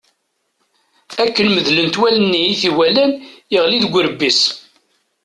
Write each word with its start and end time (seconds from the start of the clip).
Akken 1.23 1.47
medlent 1.51 1.99
wallen-nni 2.01 2.41
i 2.51 2.55
t-iwalan, 2.61 3.11
yeɣli 3.53 3.77
deg 3.83 3.93
urebbi-s. 3.97 4.41